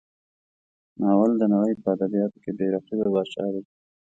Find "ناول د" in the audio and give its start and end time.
0.99-1.43